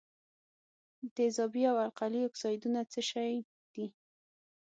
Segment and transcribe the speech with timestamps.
[1.15, 3.31] تیزابي او القلي اکسایدونه څه شی
[3.73, 3.85] دي؟